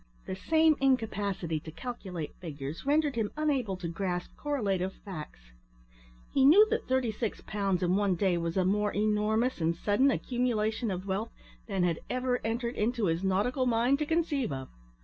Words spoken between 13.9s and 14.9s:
to conceive of.